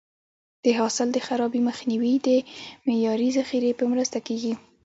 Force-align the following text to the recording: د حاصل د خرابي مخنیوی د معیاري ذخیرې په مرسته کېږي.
د 0.63 0.65
حاصل 0.79 1.07
د 1.13 1.17
خرابي 1.27 1.61
مخنیوی 1.69 2.13
د 2.27 2.29
معیاري 2.87 3.29
ذخیرې 3.37 3.71
په 3.79 3.85
مرسته 3.91 4.17
کېږي. 4.27 4.53